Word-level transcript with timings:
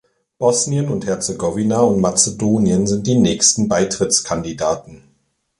Bosnien 0.39 0.87
und 0.89 1.05
Herzegowina 1.05 1.81
und 1.81 2.01
Mazedonien 2.01 2.87
sind 2.87 3.05
die 3.05 3.19
nächsten 3.19 3.67
Beitrittskandidaten. 3.69 5.03